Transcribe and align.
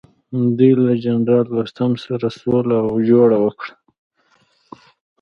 دوی 0.57 0.71
له 0.83 0.91
جنرال 1.03 1.45
دوستم 1.55 1.91
سره 2.05 2.27
سوله 2.39 2.75
او 2.87 2.93
جوړه 3.09 3.37
وکړه. 3.45 3.73